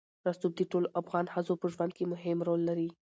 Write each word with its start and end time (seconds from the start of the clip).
رسوب 0.27 0.51
د 0.57 0.61
ټولو 0.71 0.87
افغان 1.01 1.25
ښځو 1.33 1.53
په 1.61 1.67
ژوند 1.73 1.91
کې 1.97 2.03
هم 2.23 2.39
رول 2.47 2.61
لري. 2.69 2.89